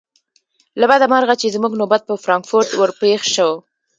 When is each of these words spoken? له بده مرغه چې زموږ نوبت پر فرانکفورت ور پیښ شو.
له 0.79 0.85
بده 0.91 1.05
مرغه 1.13 1.35
چې 1.41 1.53
زموږ 1.55 1.73
نوبت 1.81 2.01
پر 2.07 2.17
فرانکفورت 2.23 2.69
ور 2.75 2.91
پیښ 3.01 3.19
شو. 3.35 3.49